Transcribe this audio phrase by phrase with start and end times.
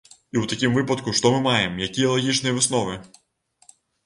[0.11, 2.97] І ў такім выпадку, што мы маем, якія лагічныя высновы?